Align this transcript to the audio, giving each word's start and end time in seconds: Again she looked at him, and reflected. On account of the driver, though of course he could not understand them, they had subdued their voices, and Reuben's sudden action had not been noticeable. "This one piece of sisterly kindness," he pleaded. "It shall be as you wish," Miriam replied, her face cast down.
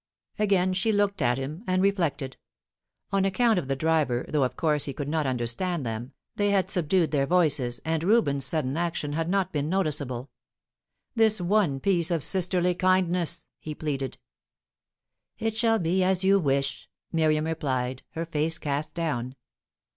Again 0.39 0.73
she 0.73 0.91
looked 0.91 1.21
at 1.21 1.37
him, 1.37 1.63
and 1.67 1.79
reflected. 1.79 2.35
On 3.11 3.23
account 3.23 3.59
of 3.59 3.67
the 3.67 3.75
driver, 3.75 4.25
though 4.27 4.41
of 4.41 4.55
course 4.57 4.85
he 4.85 4.93
could 4.95 5.07
not 5.07 5.27
understand 5.27 5.85
them, 5.85 6.13
they 6.37 6.49
had 6.49 6.71
subdued 6.71 7.11
their 7.11 7.27
voices, 7.27 7.79
and 7.85 8.03
Reuben's 8.03 8.43
sudden 8.43 8.77
action 8.77 9.13
had 9.13 9.29
not 9.29 9.53
been 9.53 9.69
noticeable. 9.69 10.31
"This 11.13 11.39
one 11.39 11.79
piece 11.79 12.09
of 12.09 12.23
sisterly 12.23 12.73
kindness," 12.73 13.45
he 13.59 13.75
pleaded. 13.75 14.17
"It 15.37 15.55
shall 15.55 15.77
be 15.77 16.03
as 16.03 16.23
you 16.23 16.39
wish," 16.39 16.89
Miriam 17.11 17.45
replied, 17.45 18.01
her 18.13 18.25
face 18.25 18.57
cast 18.57 18.95
down. 18.95 19.35